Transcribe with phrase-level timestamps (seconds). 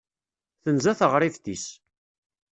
[0.63, 1.65] Tenza teɣribt-is.